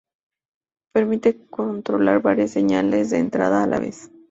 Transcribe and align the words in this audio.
Permiten 0.95 1.45
controlar 1.51 2.23
varias 2.23 2.49
señales 2.49 3.11
de 3.11 3.19
entrada 3.19 3.61
a 3.63 3.67
la 3.67 3.77
vez. 3.79 4.09